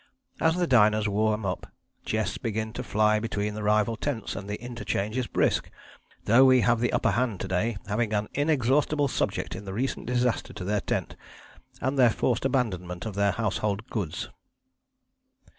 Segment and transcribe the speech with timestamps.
[0.39, 1.71] As the diners warm up
[2.03, 5.69] jests begin to fly between the rival tents and the interchange is brisk,
[6.25, 10.07] though we have the upper hand to day, having an inexhaustible subject in the recent
[10.07, 11.15] disaster to their tent,
[11.81, 14.29] and their forced abandonment of their household gods.